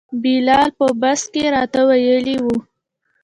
بلال 0.21 0.69
په 0.77 0.85
بس 1.01 1.21
کې 1.33 1.43
راته 1.55 1.79
ویلي 1.89 2.37
وو. 2.43 2.55